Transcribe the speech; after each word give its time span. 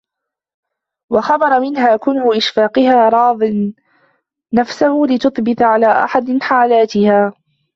وَخَبَرَ 1.11 1.59
مِنْهَا 1.59 1.97
كُنْهَ 1.97 2.37
إشْفَاقِهَا 2.37 3.09
رَاضَ 3.09 3.39
نَفْسَهُ 4.53 5.05
لِتَثْبُتَ 5.07 5.61
عَلَى 5.61 5.85
أَحَدِ 6.03 6.37
حَالَاتِهَا 6.41 7.33